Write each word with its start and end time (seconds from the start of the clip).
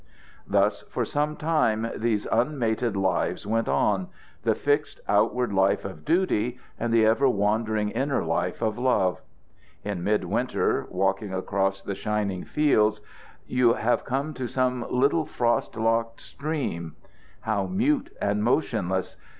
Thus 0.47 0.81
for 0.89 1.05
some 1.05 1.35
time 1.35 1.87
these 1.95 2.25
unmated 2.31 2.95
lives 2.97 3.45
went 3.45 3.69
on 3.69 4.07
the 4.41 4.55
fixed 4.55 4.99
outward 5.07 5.53
life 5.53 5.85
of 5.85 6.03
duty, 6.05 6.57
and 6.79 6.91
the 6.91 7.05
ever 7.05 7.29
wandering 7.29 7.89
inner 7.91 8.25
life 8.25 8.63
of 8.63 8.79
love. 8.79 9.21
In 9.83 10.03
mid 10.03 10.23
winter, 10.23 10.87
walking 10.89 11.31
across 11.35 11.83
the 11.83 11.93
shining 11.93 12.45
fields, 12.45 12.99
you 13.45 13.73
have 13.73 14.03
come 14.03 14.33
to 14.33 14.47
some 14.47 14.87
little 14.89 15.27
frost 15.27 15.75
locked 15.77 16.19
stream. 16.19 16.95
How 17.41 17.67
mute 17.67 18.11
and 18.19 18.43
motionless! 18.43 19.15